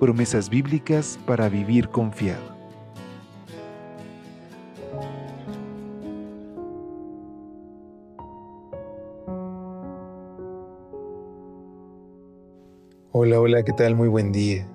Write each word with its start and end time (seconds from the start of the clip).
Promesas 0.00 0.50
bíblicas 0.50 1.18
para 1.24 1.48
vivir 1.48 1.88
confiado. 1.88 2.54
Hola, 13.12 13.40
hola, 13.40 13.62
¿qué 13.62 13.72
tal? 13.72 13.94
Muy 13.94 14.08
buen 14.08 14.32
día. 14.32 14.68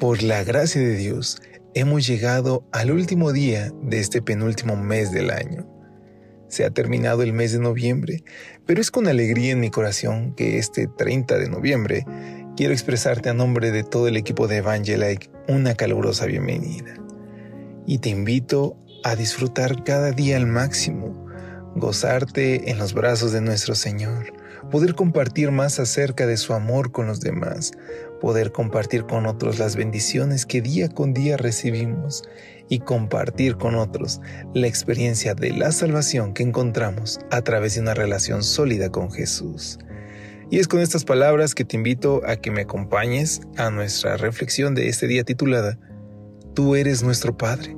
Por 0.00 0.22
la 0.22 0.42
gracia 0.42 0.80
de 0.80 0.96
Dios, 0.96 1.40
hemos 1.74 2.06
llegado 2.06 2.66
al 2.72 2.90
último 2.90 3.32
día 3.32 3.70
de 3.82 4.00
este 4.00 4.22
penúltimo 4.22 4.76
mes 4.76 5.12
del 5.12 5.30
año. 5.30 5.68
Se 6.48 6.64
ha 6.64 6.70
terminado 6.70 7.22
el 7.22 7.34
mes 7.34 7.52
de 7.52 7.58
noviembre, 7.58 8.24
pero 8.66 8.80
es 8.80 8.90
con 8.90 9.06
alegría 9.06 9.52
en 9.52 9.60
mi 9.60 9.70
corazón 9.70 10.34
que 10.34 10.56
este 10.56 10.86
30 10.86 11.38
de 11.38 11.48
noviembre 11.50 12.06
quiero 12.56 12.72
expresarte 12.74 13.30
a 13.30 13.34
nombre 13.34 13.70
de 13.70 13.82
todo 13.82 14.08
el 14.08 14.16
equipo 14.16 14.46
de 14.46 14.58
Evangelike 14.58 15.30
una 15.48 15.74
calurosa 15.74 16.26
bienvenida. 16.26 16.94
Y 17.86 17.98
te 17.98 18.10
invito 18.10 18.76
a 19.04 19.16
disfrutar 19.16 19.82
cada 19.84 20.12
día 20.12 20.36
al 20.36 20.46
máximo, 20.46 21.26
gozarte 21.74 22.70
en 22.70 22.78
los 22.78 22.92
brazos 22.92 23.32
de 23.32 23.40
nuestro 23.40 23.74
Señor, 23.74 24.32
poder 24.70 24.94
compartir 24.94 25.50
más 25.50 25.80
acerca 25.80 26.26
de 26.26 26.36
su 26.36 26.52
amor 26.52 26.92
con 26.92 27.06
los 27.06 27.20
demás, 27.20 27.72
poder 28.20 28.52
compartir 28.52 29.04
con 29.04 29.26
otros 29.26 29.58
las 29.58 29.74
bendiciones 29.74 30.46
que 30.46 30.60
día 30.60 30.88
con 30.88 31.14
día 31.14 31.36
recibimos 31.36 32.22
y 32.68 32.80
compartir 32.80 33.56
con 33.56 33.74
otros 33.74 34.20
la 34.54 34.66
experiencia 34.66 35.34
de 35.34 35.50
la 35.52 35.72
salvación 35.72 36.34
que 36.34 36.42
encontramos 36.42 37.18
a 37.30 37.42
través 37.42 37.74
de 37.74 37.80
una 37.80 37.94
relación 37.94 38.42
sólida 38.42 38.90
con 38.90 39.10
Jesús. 39.10 39.78
Y 40.52 40.58
es 40.58 40.68
con 40.68 40.80
estas 40.80 41.06
palabras 41.06 41.54
que 41.54 41.64
te 41.64 41.78
invito 41.78 42.20
a 42.26 42.36
que 42.36 42.50
me 42.50 42.60
acompañes 42.60 43.40
a 43.56 43.70
nuestra 43.70 44.18
reflexión 44.18 44.74
de 44.74 44.90
este 44.90 45.06
día 45.06 45.24
titulada 45.24 45.78
Tú 46.52 46.74
eres 46.74 47.02
nuestro 47.02 47.34
Padre. 47.34 47.74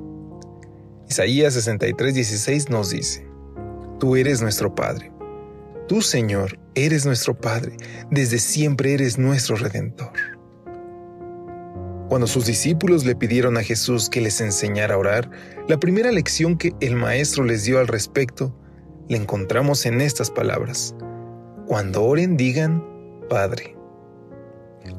Isaías 1.09 1.55
63:16 1.55 2.69
nos 2.69 2.89
dice, 2.89 3.25
Tú 3.97 4.17
eres 4.17 4.41
nuestro 4.41 4.75
Padre. 4.75 5.09
Tú, 5.87 6.01
Señor, 6.01 6.59
eres 6.75 7.05
nuestro 7.05 7.39
Padre, 7.39 7.77
desde 8.11 8.39
siempre 8.39 8.93
eres 8.93 9.17
nuestro 9.17 9.55
Redentor. 9.55 10.11
Cuando 12.09 12.27
sus 12.27 12.45
discípulos 12.45 13.05
le 13.05 13.15
pidieron 13.15 13.55
a 13.55 13.63
Jesús 13.63 14.09
que 14.09 14.19
les 14.19 14.41
enseñara 14.41 14.95
a 14.95 14.97
orar, 14.97 15.31
la 15.69 15.79
primera 15.79 16.11
lección 16.11 16.57
que 16.57 16.73
el 16.81 16.97
Maestro 16.97 17.45
les 17.45 17.63
dio 17.63 17.79
al 17.79 17.87
respecto 17.87 18.53
la 19.07 19.15
encontramos 19.15 19.85
en 19.85 20.01
estas 20.01 20.29
palabras. 20.29 20.93
Cuando 21.67 22.03
oren 22.03 22.37
digan, 22.37 22.83
Padre. 23.27 23.75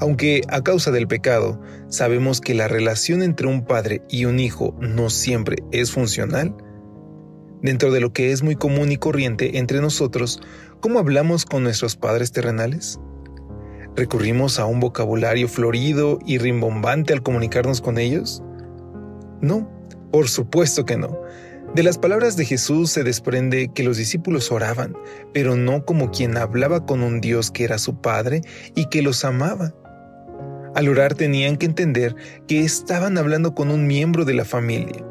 Aunque 0.01 0.43
a 0.49 0.63
causa 0.63 0.91
del 0.91 1.07
pecado 1.07 1.61
sabemos 1.89 2.41
que 2.41 2.55
la 2.55 2.67
relación 2.67 3.23
entre 3.23 3.47
un 3.47 3.65
padre 3.65 4.03
y 4.09 4.25
un 4.25 4.41
hijo 4.41 4.77
no 4.81 5.09
siempre 5.09 5.59
es 5.71 5.93
funcional, 5.93 6.57
dentro 7.63 7.93
de 7.93 8.01
lo 8.01 8.13
que 8.13 8.33
es 8.33 8.43
muy 8.43 8.57
común 8.57 8.91
y 8.91 8.97
corriente 8.97 9.59
entre 9.59 9.81
nosotros, 9.81 10.41
¿cómo 10.81 10.99
hablamos 10.99 11.45
con 11.45 11.63
nuestros 11.63 11.95
padres 11.95 12.33
terrenales? 12.33 12.99
¿Recurrimos 13.95 14.59
a 14.59 14.67
un 14.67 14.81
vocabulario 14.81 15.49
florido 15.49 16.19
y 16.27 16.39
rimbombante 16.39 17.13
al 17.13 17.23
comunicarnos 17.23 17.81
con 17.81 17.99
ellos? 17.99 18.43
No, 19.41 19.71
por 20.11 20.29
supuesto 20.29 20.85
que 20.85 20.97
no. 20.97 21.21
De 21.77 21.83
las 21.83 21.99
palabras 21.99 22.39
de 22.39 22.47
Jesús 22.47 22.91
se 22.91 23.05
desprende 23.05 23.69
que 23.69 23.83
los 23.83 23.99
discípulos 23.99 24.51
oraban, 24.51 24.97
pero 25.35 25.57
no 25.57 25.85
como 25.85 26.11
quien 26.11 26.39
hablaba 26.39 26.87
con 26.87 27.03
un 27.03 27.21
Dios 27.21 27.51
que 27.51 27.65
era 27.65 27.77
su 27.77 28.01
Padre 28.01 28.41
y 28.75 28.87
que 28.87 29.03
los 29.03 29.27
amaba. 29.27 29.75
Al 30.75 30.89
orar 30.89 31.13
tenían 31.13 31.59
que 31.59 31.67
entender 31.67 32.17
que 32.49 32.61
estaban 32.61 33.19
hablando 33.19 33.55
con 33.55 33.71
un 33.71 33.87
miembro 33.87 34.25
de 34.25 34.33
la 34.33 34.47
familia, 34.47 35.05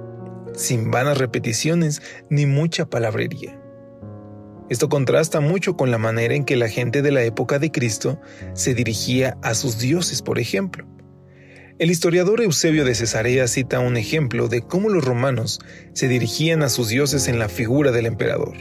sin 0.56 0.90
vanas 0.90 1.20
repeticiones 1.20 2.02
ni 2.32 2.48
mucha 2.48 2.90
palabrería. 2.90 3.62
Esto 4.68 4.90
contrasta 4.90 5.42
mucho 5.42 5.78
con 5.78 5.92
la 5.92 6.00
manera 6.00 6.34
en 6.34 6.46
que 6.46 6.56
la 6.56 6.68
gente 6.68 7.04
de 7.04 7.12
la 7.12 7.22
época 7.22 7.60
de 7.60 7.72
Cristo 7.72 8.20
se 8.56 8.74
dirigía 8.74 9.38
a 9.44 9.54
sus 9.54 9.78
dioses, 9.78 10.24
por 10.24 10.40
ejemplo. 10.40 10.88
El 11.78 11.92
historiador 11.92 12.40
Eusebio 12.40 12.86
de 12.86 12.96
Cesarea 12.96 13.50
cita 13.50 13.82
un 13.82 13.98
ejemplo 13.98 14.48
de 14.48 14.62
cómo 14.62 14.88
los 14.88 15.04
romanos 15.04 15.60
se 15.92 16.08
dirigían 16.08 16.64
a 16.64 16.70
sus 16.70 16.88
dioses 16.88 17.28
en 17.28 17.38
la 17.38 17.50
figura 17.50 17.92
del 17.92 18.06
emperador. 18.06 18.56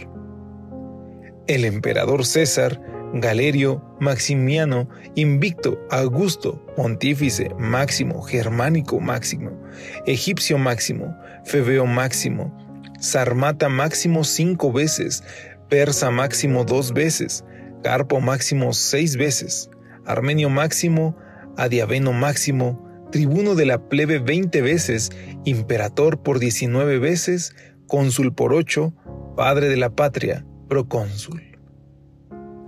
El 1.46 1.64
emperador 1.64 2.26
César, 2.26 2.82
Galerio, 3.12 3.84
Maximiano, 4.00 4.88
Invicto, 5.14 5.78
Augusto, 5.92 6.66
Pontífice, 6.74 7.50
Máximo, 7.56 8.20
Germánico 8.20 8.98
Máximo, 8.98 9.62
Egipcio 10.06 10.58
Máximo, 10.58 11.16
Febeo 11.44 11.86
Máximo, 11.86 12.52
Sarmata 12.98 13.68
Máximo 13.68 14.24
cinco 14.24 14.72
veces, 14.72 15.22
Persa 15.68 16.10
Máximo 16.10 16.64
dos 16.64 16.92
veces, 16.92 17.44
Carpo 17.84 18.20
Máximo 18.20 18.72
seis 18.72 19.16
veces, 19.16 19.70
Armenio 20.04 20.50
Máximo, 20.50 21.16
Adiaveno 21.56 22.12
Máximo, 22.12 22.83
tribuno 23.14 23.54
de 23.54 23.64
la 23.64 23.88
plebe 23.88 24.18
veinte 24.18 24.60
veces, 24.60 25.12
imperator 25.44 26.20
por 26.20 26.40
diecinueve 26.40 26.98
veces, 26.98 27.54
cónsul 27.86 28.34
por 28.34 28.52
ocho, 28.52 28.92
padre 29.36 29.68
de 29.68 29.76
la 29.76 29.90
patria, 29.90 30.44
procónsul. 30.68 31.40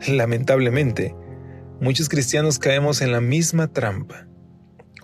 Lamentablemente, 0.06 1.16
muchos 1.80 2.08
cristianos 2.08 2.60
caemos 2.60 3.02
en 3.02 3.10
la 3.10 3.20
misma 3.20 3.66
trampa. 3.72 4.28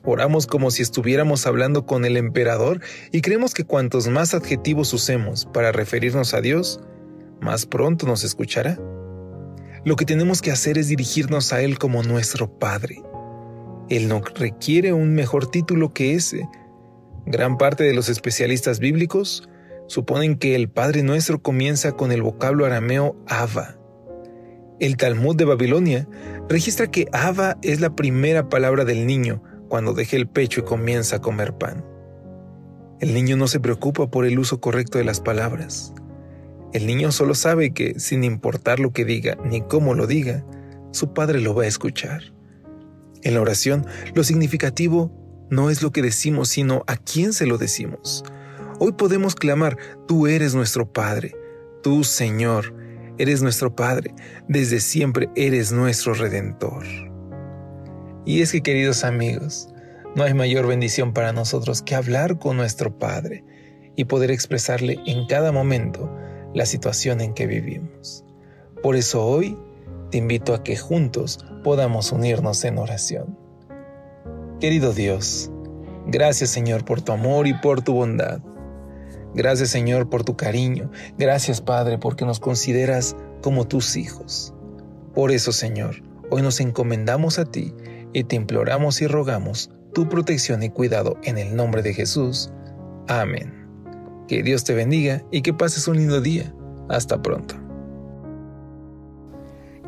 Oramos 0.05 0.47
como 0.47 0.71
si 0.71 0.83
estuviéramos 0.83 1.45
hablando 1.45 1.87
con 1.87 2.05
el 2.05 2.17
emperador 2.17 2.81
y 3.11 3.21
creemos 3.21 3.53
que 3.53 3.65
cuantos 3.65 4.07
más 4.07 4.35
adjetivos 4.35 4.93
usemos 4.93 5.47
para 5.47 5.73
referirnos 5.73 6.35
a 6.35 6.41
Dios, 6.41 6.81
más 7.41 7.67
pronto 7.67 8.07
nos 8.07 8.23
escuchará. 8.23 8.79
Lo 9.85 9.97
que 9.97 10.05
tenemos 10.05 10.41
que 10.41 10.53
hacer 10.53 10.79
es 10.79 10.87
dirigirnos 10.87 11.53
a 11.53 11.63
Él 11.63 11.81
como 11.81 12.05
nuestro 12.05 12.61
Padre. 12.61 13.03
Él 13.89 14.09
no 14.09 14.21
requiere 14.21 14.93
un 14.93 15.15
mejor 15.15 15.47
título 15.47 15.93
que 15.93 16.15
ese. 16.15 16.49
Gran 17.27 17.59
parte 17.59 17.85
de 17.85 17.95
los 17.95 18.09
especialistas 18.09 18.79
bíblicos 18.79 19.49
suponen 19.87 20.37
que 20.37 20.55
el 20.55 20.69
Padre 20.69 21.03
Nuestro 21.03 21.43
comienza 21.43 21.93
con 21.93 22.13
el 22.13 22.23
vocablo 22.23 22.65
arameo 22.65 23.17
Ava. 23.27 23.77
El 24.81 24.97
Talmud 24.97 25.37
de 25.37 25.45
Babilonia 25.45 26.09
registra 26.49 26.91
que 26.91 27.07
Ava 27.13 27.59
es 27.63 27.81
la 27.81 27.95
primera 27.95 28.49
palabra 28.49 28.85
del 28.85 29.07
niño 29.07 29.43
cuando 29.69 29.95
deja 29.95 30.17
el 30.17 30.27
pecho 30.27 30.61
y 30.61 30.65
comienza 30.65 31.17
a 31.17 31.21
comer 31.21 31.55
pan. 31.55 31.85
El 33.01 33.15
niño 33.15 33.37
no 33.37 33.49
se 33.49 33.61
preocupa 33.61 34.11
por 34.11 34.27
el 34.27 34.39
uso 34.39 34.61
correcto 34.61 34.99
de 34.99 35.05
las 35.05 35.21
palabras. 35.21 35.93
El 36.73 36.87
niño 36.87 37.13
solo 37.13 37.35
sabe 37.35 37.73
que, 37.73 37.99
sin 37.99 38.25
importar 38.25 38.81
lo 38.81 38.93
que 38.93 39.05
diga 39.05 39.37
ni 39.45 39.61
cómo 39.61 39.95
lo 39.95 40.07
diga, 40.07 40.45
su 40.91 41.13
padre 41.13 41.41
lo 41.41 41.55
va 41.55 41.65
a 41.65 41.67
escuchar. 41.69 42.23
En 43.23 43.35
la 43.35 43.41
oración, 43.41 43.87
lo 44.15 44.25
significativo 44.25 45.13
no 45.51 45.71
es 45.71 45.83
lo 45.83 45.93
que 45.93 46.03
decimos, 46.03 46.49
sino 46.49 46.83
a 46.87 46.97
quién 46.97 47.33
se 47.33 47.47
lo 47.47 47.59
decimos. 47.59 48.25
Hoy 48.79 48.93
podemos 48.93 49.35
clamar, 49.35 49.77
tú 50.09 50.27
eres 50.27 50.55
nuestro 50.55 50.91
Padre, 50.93 51.37
tú 51.83 52.05
Señor, 52.05 52.75
eres 53.19 53.43
nuestro 53.43 53.77
Padre, 53.77 54.15
desde 54.49 54.81
siempre 54.81 55.29
eres 55.37 55.71
nuestro 55.71 56.15
Redentor. 56.15 56.85
Y 58.25 58.41
es 58.41 58.53
que 58.53 58.63
queridos 58.63 59.05
amigos, 59.05 59.69
no 60.17 60.25
hay 60.25 60.35
mayor 60.35 60.67
bendición 60.67 61.13
para 61.13 61.33
nosotros 61.33 61.83
que 61.83 61.95
hablar 61.95 62.39
con 62.39 62.57
nuestro 62.57 62.99
Padre 62.99 63.45
y 63.97 64.07
poder 64.07 64.31
expresarle 64.31 64.99
en 65.07 65.27
cada 65.27 65.53
momento 65.53 66.13
la 66.55 66.67
situación 66.67 67.21
en 67.21 67.35
que 67.35 67.47
vivimos. 67.47 68.25
Por 68.83 68.97
eso 68.97 69.25
hoy 69.25 69.57
te 70.13 70.19
invito 70.19 70.55
a 70.55 70.63
que 70.63 70.77
juntos 70.77 71.39
podamos 71.65 72.13
unirnos 72.13 72.63
en 72.65 72.77
oración. 72.77 73.37
Querido 74.61 74.93
Dios, 74.93 75.51
gracias 76.07 76.51
Señor 76.51 76.85
por 76.85 77.01
tu 77.01 77.13
amor 77.13 77.47
y 77.47 77.55
por 77.55 77.81
tu 77.81 77.95
bondad. 77.95 78.41
Gracias 79.35 79.71
Señor 79.71 80.11
por 80.11 80.23
tu 80.23 80.37
cariño. 80.37 80.91
Gracias 81.17 81.63
Padre 81.63 81.97
porque 81.97 82.27
nos 82.27 82.41
consideras 82.41 83.17
como 83.41 83.67
tus 83.67 83.97
hijos. 83.97 84.55
Por 85.15 85.33
eso 85.33 85.51
Señor, 85.51 86.03
hoy 86.31 86.43
nos 86.43 86.61
encomendamos 86.61 87.39
a 87.39 87.47
ti 87.47 87.73
y 88.13 88.25
te 88.25 88.37
imploramos 88.37 89.01
y 89.01 89.07
rogamos 89.07 89.71
tu 89.95 90.11
protección 90.11 90.63
y 90.63 90.69
cuidado 90.69 91.17
en 91.23 91.39
el 91.39 91.57
nombre 91.57 91.81
de 91.81 91.95
Jesús. 91.95 92.53
Amén. 93.09 93.67
Que 94.29 94.43
Dios 94.43 94.63
te 94.65 94.75
bendiga 94.75 95.23
y 95.31 95.41
que 95.41 95.55
pases 95.55 95.89
un 95.89 95.97
lindo 95.97 96.21
día. 96.21 96.55
Hasta 96.91 97.23
pronto. 97.23 97.62